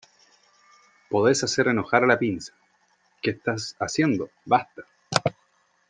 [1.11, 2.53] Podes hacer enojar a la pinza.¿
[3.21, 4.81] qué está haciendo?¡ basta!